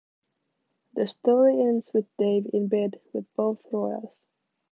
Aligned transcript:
The 0.95 1.05
story 1.05 1.61
ends 1.61 1.91
with 1.93 2.07
Dave 2.17 2.47
in 2.53 2.69
bed 2.69 2.99
with 3.13 3.25
both 3.35 3.61
royals. 3.71 4.25